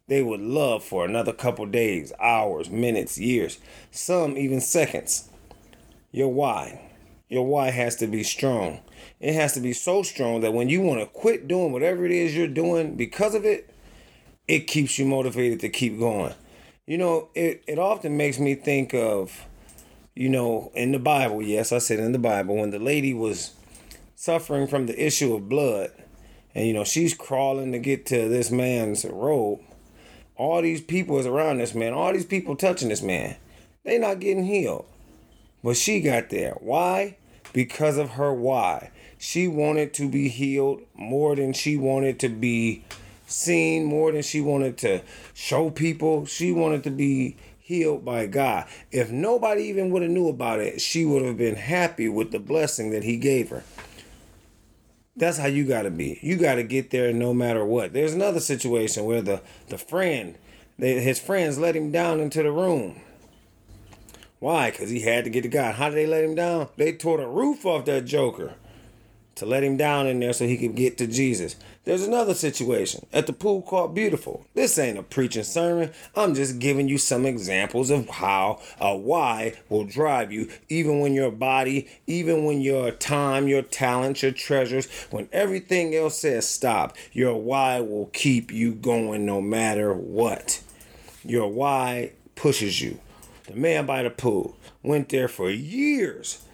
They 0.06 0.22
would 0.22 0.40
love 0.40 0.82
for 0.82 1.04
another 1.04 1.32
couple 1.32 1.66
days, 1.66 2.12
hours, 2.18 2.70
minutes, 2.70 3.18
years, 3.18 3.58
some 3.90 4.36
even 4.38 4.60
seconds. 4.60 5.28
Your 6.14 6.32
why. 6.32 6.80
Your 7.28 7.44
why 7.44 7.70
has 7.70 7.96
to 7.96 8.06
be 8.06 8.22
strong. 8.22 8.78
It 9.18 9.34
has 9.34 9.52
to 9.54 9.60
be 9.60 9.72
so 9.72 10.04
strong 10.04 10.42
that 10.42 10.54
when 10.54 10.68
you 10.68 10.80
want 10.80 11.00
to 11.00 11.06
quit 11.06 11.48
doing 11.48 11.72
whatever 11.72 12.06
it 12.06 12.12
is 12.12 12.36
you're 12.36 12.46
doing 12.46 12.94
because 12.94 13.34
of 13.34 13.44
it, 13.44 13.74
it 14.46 14.68
keeps 14.68 14.96
you 14.96 15.06
motivated 15.06 15.58
to 15.58 15.68
keep 15.68 15.98
going. 15.98 16.32
You 16.86 16.98
know, 16.98 17.30
it, 17.34 17.64
it 17.66 17.80
often 17.80 18.16
makes 18.16 18.38
me 18.38 18.54
think 18.54 18.94
of, 18.94 19.44
you 20.14 20.28
know, 20.28 20.70
in 20.76 20.92
the 20.92 21.00
Bible, 21.00 21.42
yes, 21.42 21.72
I 21.72 21.78
said 21.78 21.98
in 21.98 22.12
the 22.12 22.20
Bible, 22.20 22.58
when 22.58 22.70
the 22.70 22.78
lady 22.78 23.12
was 23.12 23.52
suffering 24.14 24.68
from 24.68 24.86
the 24.86 25.04
issue 25.04 25.34
of 25.34 25.48
blood, 25.48 25.90
and, 26.54 26.64
you 26.64 26.74
know, 26.74 26.84
she's 26.84 27.12
crawling 27.12 27.72
to 27.72 27.80
get 27.80 28.06
to 28.06 28.28
this 28.28 28.52
man's 28.52 29.04
robe. 29.04 29.62
All 30.36 30.62
these 30.62 30.80
people 30.80 31.18
is 31.18 31.26
around 31.26 31.58
this 31.58 31.74
man, 31.74 31.92
all 31.92 32.12
these 32.12 32.24
people 32.24 32.54
touching 32.54 32.90
this 32.90 33.02
man. 33.02 33.34
They 33.82 33.98
not 33.98 34.20
getting 34.20 34.44
healed. 34.44 34.86
But 35.64 35.78
she 35.78 36.00
got 36.00 36.28
there. 36.28 36.58
Why? 36.60 37.16
Because 37.54 37.96
of 37.96 38.10
her 38.10 38.34
why. 38.34 38.90
She 39.16 39.48
wanted 39.48 39.94
to 39.94 40.10
be 40.10 40.28
healed 40.28 40.82
more 40.94 41.34
than 41.34 41.54
she 41.54 41.78
wanted 41.78 42.20
to 42.20 42.28
be 42.28 42.84
seen 43.26 43.84
more 43.84 44.12
than 44.12 44.20
she 44.20 44.42
wanted 44.42 44.76
to 44.78 45.00
show 45.32 45.70
people. 45.70 46.26
She 46.26 46.52
wanted 46.52 46.84
to 46.84 46.90
be 46.90 47.36
healed 47.58 48.04
by 48.04 48.26
God. 48.26 48.66
If 48.92 49.10
nobody 49.10 49.62
even 49.62 49.88
would 49.90 50.02
have 50.02 50.10
knew 50.10 50.28
about 50.28 50.60
it, 50.60 50.82
she 50.82 51.06
would 51.06 51.22
have 51.22 51.38
been 51.38 51.56
happy 51.56 52.10
with 52.10 52.30
the 52.30 52.38
blessing 52.38 52.90
that 52.90 53.02
he 53.02 53.16
gave 53.16 53.48
her. 53.48 53.64
That's 55.16 55.38
how 55.38 55.46
you 55.46 55.64
got 55.64 55.82
to 55.82 55.90
be. 55.90 56.18
You 56.22 56.36
got 56.36 56.56
to 56.56 56.62
get 56.62 56.90
there 56.90 57.10
no 57.14 57.32
matter 57.32 57.64
what. 57.64 57.94
There's 57.94 58.12
another 58.12 58.40
situation 58.40 59.06
where 59.06 59.22
the 59.22 59.40
the 59.68 59.78
friend, 59.78 60.36
they, 60.78 61.00
his 61.00 61.18
friends 61.18 61.56
let 61.56 61.74
him 61.74 61.90
down 61.90 62.20
into 62.20 62.42
the 62.42 62.52
room. 62.52 63.00
Why? 64.40 64.70
Because 64.70 64.90
he 64.90 65.00
had 65.00 65.24
to 65.24 65.30
get 65.30 65.42
to 65.42 65.48
God. 65.48 65.76
How 65.76 65.88
did 65.88 65.96
they 65.96 66.06
let 66.06 66.24
him 66.24 66.34
down? 66.34 66.68
They 66.76 66.92
tore 66.92 67.18
the 67.18 67.26
roof 67.26 67.64
off 67.64 67.84
that 67.86 68.04
joker 68.04 68.54
to 69.36 69.46
let 69.46 69.64
him 69.64 69.76
down 69.76 70.06
in 70.06 70.20
there 70.20 70.32
so 70.32 70.46
he 70.46 70.56
could 70.56 70.74
get 70.74 70.96
to 70.98 71.06
Jesus. 71.06 71.56
There's 71.84 72.06
another 72.06 72.34
situation 72.34 73.06
at 73.12 73.26
the 73.26 73.32
pool 73.32 73.62
called 73.62 73.94
Beautiful. 73.94 74.46
This 74.54 74.78
ain't 74.78 74.98
a 74.98 75.02
preaching 75.02 75.42
sermon. 75.42 75.90
I'm 76.14 76.34
just 76.34 76.58
giving 76.58 76.88
you 76.88 76.98
some 76.98 77.26
examples 77.26 77.90
of 77.90 78.08
how 78.08 78.60
a 78.80 78.96
why 78.96 79.54
will 79.68 79.84
drive 79.84 80.32
you, 80.32 80.48
even 80.68 81.00
when 81.00 81.14
your 81.14 81.30
body, 81.30 81.88
even 82.06 82.44
when 82.44 82.60
your 82.60 82.90
time, 82.90 83.48
your 83.48 83.62
talents, 83.62 84.22
your 84.22 84.32
treasures, 84.32 84.90
when 85.10 85.28
everything 85.32 85.94
else 85.94 86.18
says 86.20 86.48
stop, 86.48 86.96
your 87.12 87.40
why 87.40 87.80
will 87.80 88.06
keep 88.12 88.52
you 88.52 88.72
going 88.72 89.26
no 89.26 89.40
matter 89.40 89.92
what. 89.92 90.62
Your 91.24 91.48
why 91.48 92.12
pushes 92.36 92.80
you. 92.80 93.00
The 93.46 93.54
man 93.54 93.86
by 93.86 94.02
the 94.02 94.10
pool 94.10 94.56
went 94.82 95.10
there 95.10 95.28
for 95.28 95.50
years 95.50 96.44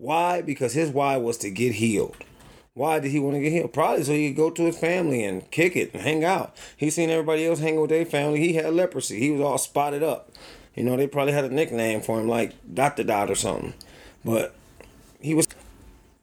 why? 0.00 0.40
Because 0.40 0.72
his 0.72 0.88
why 0.88 1.18
was 1.18 1.36
to 1.38 1.50
get 1.50 1.74
healed. 1.74 2.16
Why 2.72 3.00
did 3.00 3.10
he 3.10 3.20
want 3.20 3.36
to 3.36 3.40
get 3.42 3.52
healed? 3.52 3.74
Probably 3.74 4.02
so 4.02 4.12
he 4.12 4.28
could 4.28 4.36
go 4.36 4.50
to 4.50 4.62
his 4.62 4.78
family 4.78 5.22
and 5.22 5.48
kick 5.50 5.76
it 5.76 5.92
and 5.92 6.02
hang 6.02 6.24
out. 6.24 6.56
He 6.74 6.88
seen 6.88 7.10
everybody 7.10 7.46
else 7.46 7.58
hanging 7.58 7.82
with 7.82 7.90
their 7.90 8.06
family. 8.06 8.40
He 8.40 8.54
had 8.54 8.72
leprosy. 8.72 9.18
He 9.18 9.30
was 9.30 9.42
all 9.42 9.58
spotted 9.58 10.02
up. 10.02 10.30
You 10.74 10.84
know, 10.84 10.96
they 10.96 11.06
probably 11.06 11.34
had 11.34 11.44
a 11.44 11.50
nickname 11.50 12.00
for 12.00 12.18
him 12.18 12.28
like 12.28 12.54
Dr. 12.72 13.04
Dot 13.04 13.30
or 13.30 13.34
something. 13.34 13.74
But 14.24 14.54
he 15.20 15.34
was 15.34 15.46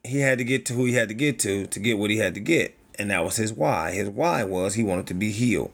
he 0.03 0.21
had 0.21 0.39
to 0.39 0.43
get 0.43 0.65
to 0.67 0.73
who 0.73 0.85
he 0.85 0.93
had 0.93 1.09
to 1.09 1.13
get 1.13 1.37
to 1.39 1.67
to 1.67 1.79
get 1.79 1.99
what 1.99 2.09
he 2.09 2.17
had 2.17 2.33
to 2.33 2.39
get. 2.39 2.75
And 2.97 3.11
that 3.11 3.23
was 3.23 3.35
his 3.35 3.53
why. 3.53 3.91
His 3.91 4.09
why 4.09 4.43
was 4.43 4.73
he 4.73 4.83
wanted 4.83 5.05
to 5.07 5.13
be 5.13 5.31
healed. 5.31 5.71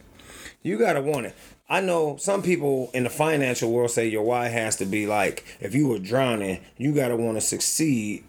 You 0.61 0.77
gotta 0.77 1.01
want 1.01 1.27
it. 1.27 1.35
I 1.69 1.79
know 1.79 2.17
some 2.17 2.43
people 2.43 2.91
in 2.93 3.03
the 3.03 3.09
financial 3.09 3.71
world 3.71 3.91
say 3.91 4.07
your 4.07 4.23
why 4.23 4.49
has 4.49 4.75
to 4.77 4.85
be 4.85 5.07
like 5.07 5.45
if 5.61 5.73
you 5.73 5.87
were 5.87 5.99
drowning, 5.99 6.59
you 6.77 6.93
gotta 6.93 7.15
want 7.15 7.37
to 7.37 7.41
succeed 7.41 8.25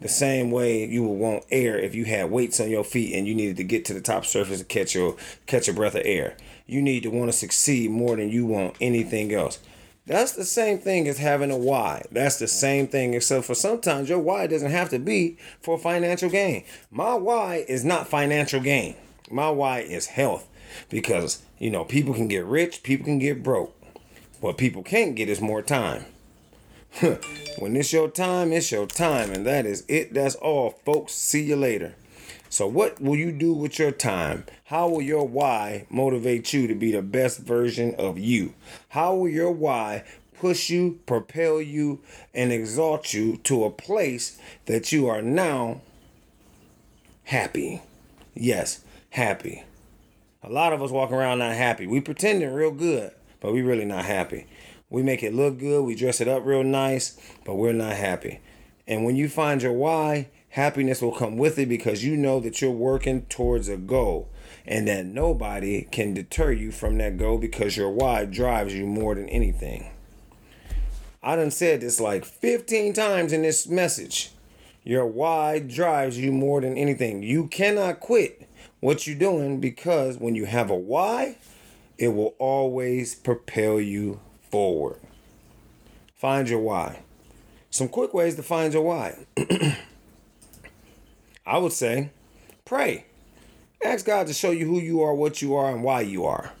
the 0.00 0.08
same 0.08 0.50
way 0.50 0.84
you 0.84 1.02
would 1.02 1.18
want 1.18 1.44
air 1.50 1.78
if 1.78 1.94
you 1.94 2.04
had 2.04 2.30
weights 2.30 2.60
on 2.60 2.68
your 2.68 2.84
feet 2.84 3.14
and 3.14 3.26
you 3.26 3.34
needed 3.34 3.56
to 3.56 3.64
get 3.64 3.86
to 3.86 3.94
the 3.94 4.02
top 4.02 4.26
surface 4.26 4.58
to 4.58 4.64
catch 4.64 4.94
your 4.94 5.16
catch 5.46 5.66
a 5.66 5.72
breath 5.72 5.94
of 5.94 6.02
air. 6.04 6.36
You 6.66 6.82
need 6.82 7.04
to 7.04 7.10
want 7.10 7.32
to 7.32 7.36
succeed 7.36 7.90
more 7.90 8.16
than 8.16 8.28
you 8.28 8.44
want 8.44 8.76
anything 8.82 9.32
else. 9.32 9.60
That's 10.06 10.32
the 10.32 10.44
same 10.44 10.78
thing 10.78 11.08
as 11.08 11.16
having 11.16 11.50
a 11.50 11.56
why. 11.56 12.04
That's 12.12 12.38
the 12.38 12.48
same 12.48 12.86
thing, 12.86 13.14
except 13.14 13.46
for 13.46 13.54
sometimes 13.54 14.10
your 14.10 14.18
why 14.18 14.46
doesn't 14.46 14.70
have 14.70 14.90
to 14.90 14.98
be 14.98 15.38
for 15.60 15.78
financial 15.78 16.28
gain. 16.28 16.64
My 16.90 17.14
why 17.14 17.64
is 17.66 17.86
not 17.86 18.08
financial 18.08 18.60
gain. 18.60 18.96
My 19.30 19.48
why 19.48 19.80
is 19.80 20.08
health. 20.08 20.46
Because, 20.88 21.42
you 21.58 21.70
know, 21.70 21.84
people 21.84 22.14
can 22.14 22.28
get 22.28 22.44
rich, 22.44 22.82
people 22.82 23.06
can 23.06 23.18
get 23.18 23.42
broke. 23.42 23.74
What 24.40 24.58
people 24.58 24.82
can't 24.82 25.14
get 25.14 25.28
is 25.28 25.40
more 25.40 25.62
time. 25.62 26.04
when 27.58 27.76
it's 27.76 27.92
your 27.92 28.08
time, 28.08 28.52
it's 28.52 28.70
your 28.70 28.86
time. 28.86 29.30
And 29.32 29.46
that 29.46 29.66
is 29.66 29.84
it. 29.88 30.14
That's 30.14 30.34
all, 30.36 30.70
folks. 30.84 31.12
See 31.12 31.42
you 31.42 31.56
later. 31.56 31.94
So, 32.54 32.68
what 32.68 33.00
will 33.00 33.16
you 33.16 33.32
do 33.32 33.52
with 33.52 33.80
your 33.80 33.90
time? 33.90 34.44
How 34.66 34.88
will 34.88 35.02
your 35.02 35.26
why 35.26 35.86
motivate 35.90 36.52
you 36.52 36.68
to 36.68 36.74
be 36.76 36.92
the 36.92 37.02
best 37.02 37.40
version 37.40 37.96
of 37.96 38.16
you? 38.16 38.54
How 38.90 39.14
will 39.14 39.28
your 39.28 39.50
why 39.50 40.04
push 40.38 40.70
you, 40.70 41.00
propel 41.04 41.60
you, 41.60 42.00
and 42.32 42.52
exalt 42.52 43.12
you 43.12 43.38
to 43.38 43.64
a 43.64 43.70
place 43.70 44.38
that 44.66 44.92
you 44.92 45.08
are 45.08 45.20
now 45.20 45.80
happy? 47.24 47.82
Yes, 48.34 48.84
happy. 49.10 49.64
A 50.46 50.52
lot 50.52 50.74
of 50.74 50.82
us 50.82 50.90
walk 50.90 51.10
around 51.10 51.38
not 51.38 51.54
happy. 51.54 51.86
We 51.86 52.02
pretending 52.02 52.52
real 52.52 52.70
good, 52.70 53.12
but 53.40 53.54
we 53.54 53.62
really 53.62 53.86
not 53.86 54.04
happy. 54.04 54.46
We 54.90 55.02
make 55.02 55.22
it 55.22 55.32
look 55.32 55.58
good, 55.58 55.84
we 55.84 55.94
dress 55.94 56.20
it 56.20 56.28
up 56.28 56.44
real 56.44 56.62
nice, 56.62 57.18
but 57.46 57.54
we're 57.54 57.72
not 57.72 57.94
happy. 57.94 58.40
And 58.86 59.06
when 59.06 59.16
you 59.16 59.30
find 59.30 59.62
your 59.62 59.72
why, 59.72 60.28
happiness 60.50 61.00
will 61.00 61.16
come 61.16 61.38
with 61.38 61.58
it 61.58 61.70
because 61.70 62.04
you 62.04 62.14
know 62.14 62.40
that 62.40 62.60
you're 62.60 62.70
working 62.70 63.22
towards 63.22 63.70
a 63.70 63.78
goal 63.78 64.28
and 64.66 64.86
that 64.86 65.06
nobody 65.06 65.88
can 65.90 66.12
deter 66.12 66.52
you 66.52 66.70
from 66.70 66.98
that 66.98 67.16
goal 67.16 67.38
because 67.38 67.78
your 67.78 67.90
why 67.90 68.26
drives 68.26 68.74
you 68.74 68.84
more 68.84 69.14
than 69.14 69.30
anything. 69.30 69.90
I 71.22 71.36
done 71.36 71.52
said 71.52 71.80
this 71.80 72.00
like 72.00 72.26
15 72.26 72.92
times 72.92 73.32
in 73.32 73.40
this 73.40 73.66
message. 73.66 74.30
Your 74.82 75.06
why 75.06 75.60
drives 75.60 76.18
you 76.18 76.32
more 76.32 76.60
than 76.60 76.76
anything. 76.76 77.22
You 77.22 77.46
cannot 77.46 78.00
quit 78.00 78.46
what 78.84 79.06
you're 79.06 79.16
doing 79.16 79.60
because 79.60 80.18
when 80.18 80.34
you 80.34 80.44
have 80.44 80.68
a 80.68 80.76
why, 80.76 81.38
it 81.96 82.08
will 82.08 82.34
always 82.38 83.14
propel 83.14 83.80
you 83.80 84.20
forward. 84.50 85.00
Find 86.14 86.46
your 86.50 86.58
why. 86.58 86.98
Some 87.70 87.88
quick 87.88 88.12
ways 88.12 88.34
to 88.36 88.42
find 88.42 88.74
your 88.74 88.82
why. 88.82 89.24
I 91.46 91.56
would 91.56 91.72
say 91.72 92.10
pray. 92.66 93.06
Ask 93.82 94.04
God 94.04 94.26
to 94.26 94.34
show 94.34 94.50
you 94.50 94.66
who 94.66 94.80
you 94.80 95.00
are, 95.00 95.14
what 95.14 95.40
you 95.40 95.54
are, 95.54 95.70
and 95.70 95.82
why 95.82 96.02
you 96.02 96.26
are. 96.26 96.52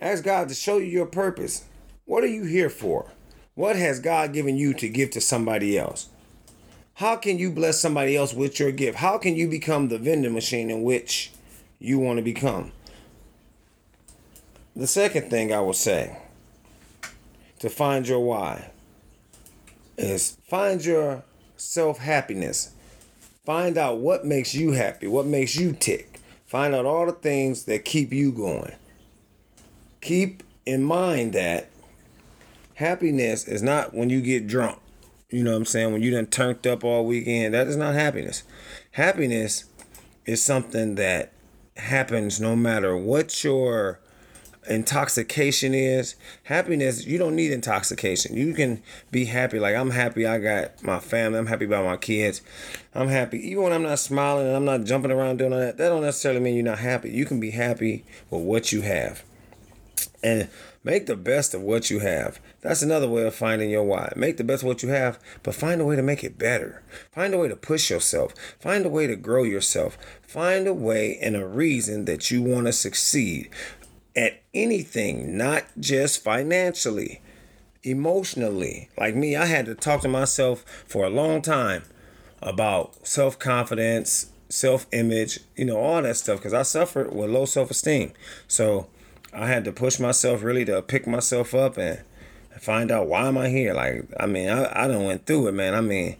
Ask 0.00 0.24
God 0.24 0.48
to 0.48 0.56
show 0.56 0.78
you 0.78 0.86
your 0.86 1.06
purpose. 1.06 1.66
What 2.04 2.24
are 2.24 2.26
you 2.26 2.46
here 2.46 2.70
for? 2.70 3.12
What 3.54 3.76
has 3.76 4.00
God 4.00 4.32
given 4.32 4.56
you 4.56 4.74
to 4.74 4.88
give 4.88 5.10
to 5.10 5.20
somebody 5.20 5.78
else? 5.78 6.08
How 6.94 7.14
can 7.14 7.38
you 7.38 7.52
bless 7.52 7.78
somebody 7.78 8.16
else 8.16 8.34
with 8.34 8.58
your 8.58 8.72
gift? 8.72 8.98
How 8.98 9.18
can 9.18 9.36
you 9.36 9.46
become 9.46 9.86
the 9.86 9.98
vending 9.98 10.34
machine 10.34 10.68
in 10.68 10.82
which 10.82 11.30
you 11.80 11.98
want 11.98 12.18
to 12.18 12.22
become? 12.22 12.70
The 14.76 14.86
second 14.86 15.30
thing 15.30 15.52
I 15.52 15.60
will 15.60 15.72
say 15.72 16.16
to 17.58 17.68
find 17.68 18.06
your 18.06 18.20
why 18.20 18.70
is 19.98 20.36
find 20.48 20.84
your 20.84 21.24
self 21.56 21.98
happiness. 21.98 22.72
Find 23.44 23.76
out 23.76 23.98
what 23.98 24.24
makes 24.24 24.54
you 24.54 24.72
happy, 24.72 25.06
what 25.06 25.26
makes 25.26 25.56
you 25.56 25.72
tick. 25.72 26.20
Find 26.46 26.74
out 26.74 26.84
all 26.84 27.06
the 27.06 27.12
things 27.12 27.64
that 27.64 27.84
keep 27.84 28.12
you 28.12 28.32
going. 28.32 28.74
Keep 30.00 30.42
in 30.66 30.84
mind 30.84 31.32
that 31.32 31.70
happiness 32.74 33.46
is 33.46 33.62
not 33.62 33.94
when 33.94 34.10
you 34.10 34.20
get 34.20 34.46
drunk. 34.46 34.78
You 35.30 35.44
know 35.44 35.52
what 35.52 35.58
I'm 35.58 35.64
saying? 35.64 35.92
When 35.92 36.02
you 36.02 36.10
done 36.10 36.26
turned 36.26 36.66
up 36.66 36.84
all 36.84 37.06
weekend, 37.06 37.54
that 37.54 37.66
is 37.66 37.76
not 37.76 37.94
happiness. 37.94 38.42
Happiness 38.92 39.64
is 40.26 40.42
something 40.42 40.96
that 40.96 41.32
happens 41.80 42.40
no 42.40 42.54
matter 42.56 42.96
what 42.96 43.42
your 43.44 44.00
intoxication 44.68 45.74
is. 45.74 46.14
Happiness, 46.44 47.06
you 47.06 47.18
don't 47.18 47.34
need 47.34 47.50
intoxication. 47.50 48.36
You 48.36 48.54
can 48.54 48.82
be 49.10 49.24
happy. 49.26 49.58
Like 49.58 49.74
I'm 49.74 49.90
happy 49.90 50.26
I 50.26 50.38
got 50.38 50.82
my 50.82 51.00
family. 51.00 51.38
I'm 51.38 51.46
happy 51.46 51.64
about 51.64 51.84
my 51.84 51.96
kids. 51.96 52.42
I'm 52.94 53.08
happy. 53.08 53.38
Even 53.50 53.64
when 53.64 53.72
I'm 53.72 53.82
not 53.82 53.98
smiling 53.98 54.46
and 54.46 54.56
I'm 54.56 54.64
not 54.64 54.84
jumping 54.84 55.10
around 55.10 55.38
doing 55.38 55.52
all 55.52 55.58
that, 55.60 55.76
that 55.78 55.88
don't 55.88 56.02
necessarily 56.02 56.40
mean 56.40 56.54
you're 56.54 56.64
not 56.64 56.78
happy. 56.78 57.10
You 57.10 57.24
can 57.24 57.40
be 57.40 57.50
happy 57.50 58.04
with 58.30 58.42
what 58.42 58.72
you 58.72 58.82
have. 58.82 59.24
And 60.22 60.48
make 60.82 61.06
the 61.06 61.16
best 61.16 61.54
of 61.54 61.62
what 61.62 61.90
you 61.90 62.00
have. 62.00 62.40
That's 62.60 62.82
another 62.82 63.08
way 63.08 63.26
of 63.26 63.34
finding 63.34 63.70
your 63.70 63.84
why. 63.84 64.12
Make 64.16 64.36
the 64.36 64.44
best 64.44 64.62
of 64.62 64.68
what 64.68 64.82
you 64.82 64.88
have, 64.88 65.18
but 65.42 65.54
find 65.54 65.80
a 65.80 65.84
way 65.84 65.96
to 65.96 66.02
make 66.02 66.24
it 66.24 66.38
better. 66.38 66.82
Find 67.12 67.34
a 67.34 67.38
way 67.38 67.48
to 67.48 67.56
push 67.56 67.90
yourself. 67.90 68.34
Find 68.58 68.86
a 68.86 68.90
way 68.90 69.06
to 69.06 69.16
grow 69.16 69.42
yourself. 69.42 69.98
Find 70.22 70.66
a 70.66 70.74
way 70.74 71.18
and 71.20 71.36
a 71.36 71.46
reason 71.46 72.06
that 72.06 72.30
you 72.30 72.42
want 72.42 72.66
to 72.66 72.72
succeed 72.72 73.50
at 74.16 74.42
anything, 74.54 75.36
not 75.36 75.64
just 75.78 76.22
financially, 76.22 77.20
emotionally. 77.82 78.88
Like 78.98 79.14
me, 79.14 79.36
I 79.36 79.46
had 79.46 79.66
to 79.66 79.74
talk 79.74 80.00
to 80.02 80.08
myself 80.08 80.64
for 80.86 81.04
a 81.04 81.10
long 81.10 81.42
time 81.42 81.84
about 82.42 83.06
self 83.06 83.38
confidence, 83.38 84.30
self 84.48 84.86
image, 84.92 85.40
you 85.56 85.66
know, 85.66 85.78
all 85.78 86.02
that 86.02 86.16
stuff, 86.16 86.38
because 86.38 86.54
I 86.54 86.62
suffered 86.62 87.14
with 87.14 87.30
low 87.30 87.44
self 87.44 87.70
esteem. 87.70 88.12
So 88.48 88.88
I 89.32 89.46
had 89.46 89.64
to 89.64 89.72
push 89.72 89.98
myself 89.98 90.42
really 90.42 90.64
to 90.64 90.82
pick 90.82 91.06
myself 91.06 91.54
up 91.54 91.76
and 91.78 92.02
find 92.58 92.90
out 92.90 93.06
why 93.06 93.28
am 93.28 93.38
I 93.38 93.48
here. 93.48 93.74
Like, 93.74 94.04
I 94.18 94.26
mean, 94.26 94.48
I, 94.48 94.84
I 94.84 94.88
done 94.88 95.04
went 95.04 95.26
through 95.26 95.48
it, 95.48 95.52
man. 95.52 95.74
I 95.74 95.80
mean, 95.80 96.16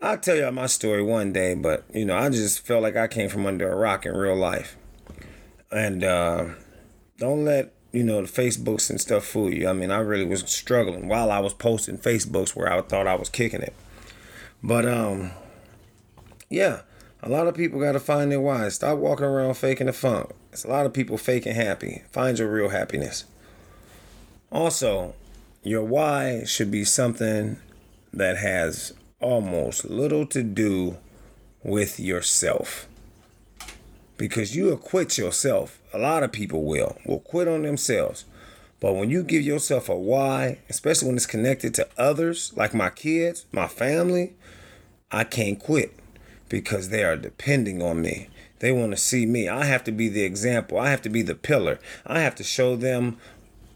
I'll 0.00 0.18
tell 0.18 0.36
y'all 0.36 0.52
my 0.52 0.66
story 0.66 1.02
one 1.02 1.32
day, 1.32 1.54
but 1.54 1.84
you 1.92 2.04
know, 2.04 2.16
I 2.16 2.28
just 2.30 2.66
felt 2.66 2.82
like 2.82 2.96
I 2.96 3.06
came 3.06 3.28
from 3.28 3.46
under 3.46 3.70
a 3.70 3.76
rock 3.76 4.06
in 4.06 4.16
real 4.16 4.36
life. 4.36 4.76
And 5.70 6.04
uh 6.04 6.46
don't 7.18 7.44
let 7.44 7.72
you 7.92 8.02
know 8.02 8.20
the 8.20 8.28
Facebooks 8.28 8.90
and 8.90 9.00
stuff 9.00 9.24
fool 9.24 9.52
you. 9.52 9.68
I 9.68 9.72
mean, 9.72 9.90
I 9.90 9.98
really 9.98 10.24
was 10.24 10.40
struggling 10.50 11.06
while 11.06 11.30
I 11.30 11.38
was 11.38 11.54
posting 11.54 11.96
Facebooks 11.96 12.56
where 12.56 12.72
I 12.72 12.80
thought 12.82 13.06
I 13.06 13.14
was 13.14 13.28
kicking 13.28 13.62
it. 13.62 13.72
But 14.62 14.84
um, 14.84 15.30
yeah, 16.50 16.82
a 17.24 17.30
lot 17.30 17.46
of 17.46 17.54
people 17.54 17.80
got 17.80 17.92
to 17.92 18.00
find 18.00 18.30
their 18.30 18.40
why. 18.40 18.68
Stop 18.68 18.98
walking 18.98 19.24
around 19.24 19.54
faking 19.54 19.86
the 19.86 19.94
funk. 19.94 20.30
It's 20.52 20.64
a 20.64 20.68
lot 20.68 20.84
of 20.84 20.92
people 20.92 21.16
faking 21.16 21.54
happy. 21.54 22.02
Find 22.12 22.38
your 22.38 22.50
real 22.50 22.68
happiness. 22.68 23.24
Also, 24.52 25.14
your 25.62 25.82
why 25.82 26.44
should 26.44 26.70
be 26.70 26.84
something 26.84 27.56
that 28.12 28.36
has 28.36 28.92
almost 29.20 29.86
little 29.86 30.26
to 30.26 30.42
do 30.42 30.98
with 31.62 31.98
yourself 31.98 32.86
because 34.18 34.54
you 34.54 34.70
acquit 34.70 35.16
yourself. 35.16 35.80
A 35.94 35.98
lot 35.98 36.22
of 36.22 36.30
people 36.30 36.64
will 36.64 36.98
will 37.06 37.20
quit 37.20 37.48
on 37.48 37.62
themselves. 37.62 38.26
But 38.80 38.96
when 38.96 39.08
you 39.08 39.22
give 39.22 39.40
yourself 39.40 39.88
a 39.88 39.96
why, 39.96 40.58
especially 40.68 41.08
when 41.08 41.16
it's 41.16 41.24
connected 41.24 41.72
to 41.76 41.88
others, 41.96 42.52
like 42.54 42.74
my 42.74 42.90
kids, 42.90 43.46
my 43.50 43.66
family, 43.66 44.34
I 45.10 45.24
can't 45.24 45.58
quit 45.58 45.98
because 46.54 46.90
they 46.90 47.02
are 47.02 47.16
depending 47.16 47.82
on 47.82 48.00
me. 48.00 48.28
They 48.60 48.70
want 48.70 48.92
to 48.92 48.96
see 48.96 49.26
me. 49.26 49.48
I 49.48 49.64
have 49.64 49.82
to 49.84 49.90
be 49.90 50.08
the 50.08 50.22
example. 50.22 50.78
I 50.78 50.88
have 50.88 51.02
to 51.02 51.08
be 51.08 51.20
the 51.20 51.34
pillar. 51.34 51.80
I 52.06 52.20
have 52.20 52.36
to 52.36 52.44
show 52.44 52.76
them 52.76 53.16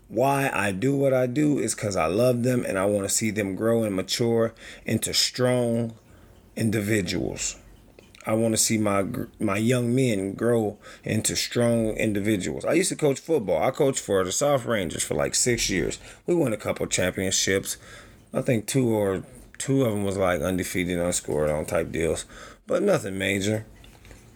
why 0.07 0.49
I 0.55 0.71
do 0.71 0.95
what 0.95 1.13
I 1.13 1.27
do 1.27 1.59
is 1.59 1.75
because 1.75 1.97
I 1.97 2.07
love 2.07 2.45
them 2.45 2.65
and 2.65 2.79
I 2.79 2.85
want 2.85 3.03
to 3.03 3.13
see 3.13 3.33
them 3.33 3.57
grow 3.57 3.83
and 3.83 3.97
mature 3.97 4.55
into 4.87 5.13
strong 5.13 5.97
individuals. 6.55 7.57
I 8.25 8.35
want 8.35 8.53
to 8.53 8.59
see 8.59 8.79
my 8.79 9.05
my 9.41 9.57
young 9.57 9.93
men 9.93 10.35
grow 10.35 10.79
into 11.03 11.35
strong 11.35 11.97
individuals. 11.97 12.65
I 12.65 12.75
used 12.75 12.91
to 12.91 12.97
coach 12.97 13.19
football. 13.19 13.61
I 13.61 13.73
coached 13.73 13.99
for 13.99 14.23
the 14.23 14.31
South 14.31 14.67
Rangers 14.67 15.03
for 15.03 15.15
like 15.15 15.35
six 15.35 15.69
years. 15.69 15.99
We 16.29 16.37
won 16.37 16.53
a 16.53 16.57
couple 16.57 16.87
championships. 16.87 17.77
I 18.33 18.41
think 18.41 18.69
two 18.69 18.89
or 18.91 19.25
two 19.59 19.85
of 19.85 19.93
them 19.93 20.05
was 20.05 20.17
like 20.17 20.41
undefeated, 20.41 20.99
unscored 20.99 21.51
on 21.51 21.67
type 21.67 21.93
deals, 21.93 22.25
but 22.69 22.85
nothing 22.85 23.19
major. 23.19 23.67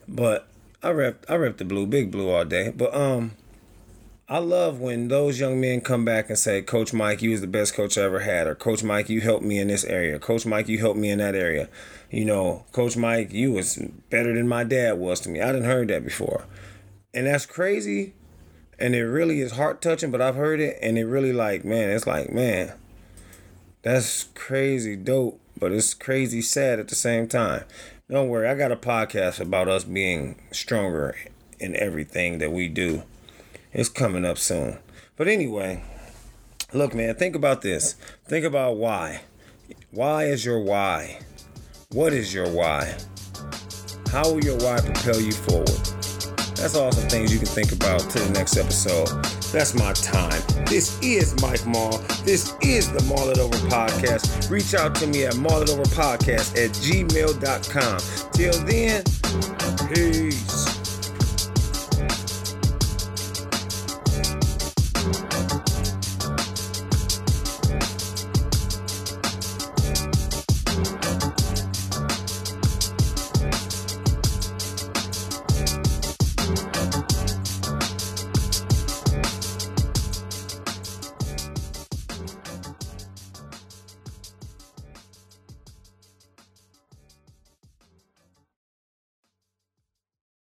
But 0.09 0.49
I 0.83 0.91
rep 0.91 1.25
I 1.29 1.37
rep 1.37 1.59
the 1.59 1.65
blue, 1.65 1.87
big 1.87 2.11
blue 2.11 2.29
all 2.31 2.45
day. 2.45 2.73
But 2.75 2.93
um, 2.93 3.33
I 4.29 4.39
love 4.39 4.81
when 4.81 5.09
those 5.09 5.39
young 5.39 5.61
men 5.61 5.83
come 5.83 6.05
back 6.05 6.29
and 6.29 6.39
say, 6.39 6.63
Coach 6.63 6.93
Mike, 6.93 7.23
you 7.23 7.31
was 7.31 7.43
the 7.43 7.47
best 7.47 7.75
coach 7.75 7.99
I 7.99 8.03
ever 8.03 8.21
had, 8.21 8.47
or 8.47 8.55
Coach 8.55 8.83
Mike, 8.83 9.09
you 9.11 9.21
helped 9.21 9.45
me 9.45 9.59
in 9.59 9.69
this 9.69 9.85
area, 9.85 10.19
Coach 10.19 10.47
Mike, 10.47 10.69
you 10.69 10.79
helped 10.79 10.99
me 10.99 11.11
in 11.11 11.19
that 11.19 11.35
area. 11.35 11.69
You 12.11 12.25
know, 12.25 12.65
Coach 12.73 12.97
Mike, 12.97 13.33
you 13.33 13.53
was 13.53 13.77
better 14.11 14.35
than 14.35 14.49
my 14.49 14.65
dad 14.65 14.99
was 14.99 15.21
to 15.21 15.29
me. 15.29 15.41
I 15.41 15.53
didn't 15.53 15.65
heard 15.65 15.89
that 15.89 16.05
before. 16.05 16.47
And 17.15 17.27
that's 17.27 17.47
crazy. 17.47 18.15
And 18.79 18.95
it 18.95 19.05
really 19.05 19.41
is 19.41 19.53
heart 19.53 19.83
touching, 19.83 20.11
but 20.11 20.23
I've 20.23 20.35
heard 20.35 20.61
it 20.61 20.79
and 20.83 20.99
it 20.99 21.05
really 21.05 21.33
like, 21.33 21.65
man, 21.65 21.91
it's 21.91 22.07
like, 22.07 22.33
man, 22.33 22.73
that's 23.83 24.25
crazy 24.35 24.97
dope, 24.97 25.41
but 25.59 25.73
it's 25.73 25.95
crazy 25.95 26.41
sad 26.41 26.81
at 26.81 26.89
the 26.89 26.95
same 26.95 27.29
time. 27.29 27.65
Don't 28.13 28.29
worry, 28.29 28.47
I 28.47 28.55
got 28.55 28.71
a 28.71 28.77
podcast 28.77 29.41
about 29.41 29.69
us 29.69 29.85
being 29.85 30.39
stronger 30.53 31.17
in 31.59 31.75
everything 31.75 32.37
that 32.41 32.53
we 32.53 32.69
do. 32.69 33.05
It's 33.73 33.89
coming 33.89 34.27
up 34.27 34.37
soon. 34.37 34.77
But 35.17 35.29
anyway, 35.29 35.83
look, 36.75 36.95
man, 36.95 37.15
think 37.15 37.35
about 37.35 37.63
this. 37.63 37.95
Think 38.27 38.45
about 38.45 38.77
why. 38.77 39.23
Why 39.93 40.25
is 40.25 40.45
your 40.45 40.61
why? 40.61 41.21
What 41.91 42.13
is 42.13 42.35
your 42.35 42.51
why? 42.51 42.99
How 44.11 44.31
will 44.31 44.45
your 44.45 44.59
why 44.59 44.81
propel 44.81 45.19
you 45.19 45.33
forward? 45.33 45.69
That's 46.57 46.77
all 46.77 46.93
some 46.93 47.09
things 47.09 47.33
you 47.33 47.39
can 47.39 47.49
think 47.49 47.73
about 47.73 48.01
to 48.11 48.19
the 48.19 48.31
next 48.33 48.59
episode. 48.59 49.09
That's 49.53 49.75
my 49.75 49.93
time. 49.93 50.41
This 50.65 50.99
is 51.03 51.39
Mike 51.43 51.67
Mall. 51.67 51.99
This 52.25 52.55
is 52.63 52.91
the 52.91 53.03
Mall 53.03 53.29
It 53.29 53.39
Over 53.39 53.59
Podcast. 53.69 54.49
Reach 54.51 54.73
out 54.73 54.95
to 54.95 55.07
me 55.07 55.27
at 55.27 55.37
Mall 55.37 55.61
It 55.61 55.69
Over 55.69 55.83
Podcast 55.83 56.57
at 56.57 56.71
gmail.com. 56.71 57.99
Till 58.33 58.65
then, 58.65 59.05
peace. 59.95 60.52